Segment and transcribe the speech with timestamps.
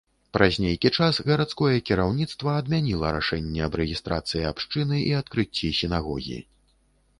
[0.35, 6.43] Праз нейкі час гарадское кіраўніцтва адмяніла рашэнне аб рэгістрацыі абшчыны і адкрыцці сінагогі.